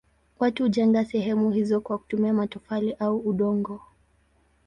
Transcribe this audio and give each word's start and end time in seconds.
Watu 0.39 0.63
hujenga 0.63 1.05
sehemu 1.05 1.51
hizo 1.51 1.81
kwa 1.81 1.97
kutumia 1.97 2.33
matofali 2.33 2.93
au 2.93 3.17
udongo. 3.17 3.81